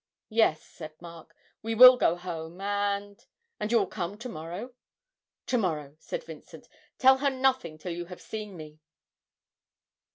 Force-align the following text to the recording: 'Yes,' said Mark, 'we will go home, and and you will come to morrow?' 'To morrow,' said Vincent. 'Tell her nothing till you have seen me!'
'Yes,' 0.29 0.63
said 0.63 0.99
Mark, 0.99 1.35
'we 1.61 1.75
will 1.75 1.95
go 1.95 2.15
home, 2.15 2.59
and 2.59 3.23
and 3.59 3.71
you 3.71 3.77
will 3.77 3.85
come 3.85 4.17
to 4.17 4.29
morrow?' 4.29 4.73
'To 5.45 5.59
morrow,' 5.59 5.95
said 5.99 6.23
Vincent. 6.23 6.67
'Tell 6.97 7.17
her 7.19 7.29
nothing 7.29 7.77
till 7.77 7.93
you 7.93 8.05
have 8.05 8.19
seen 8.19 8.57
me!' 8.57 8.79